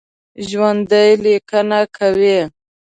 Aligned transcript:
ژوندي 0.47 1.07
لیکنه 1.23 1.79
کوي 1.95 2.39